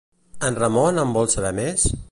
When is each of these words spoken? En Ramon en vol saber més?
En 0.47 0.57
Ramon 0.63 0.99
en 1.03 1.15
vol 1.19 1.31
saber 1.37 1.53
més? 1.63 1.89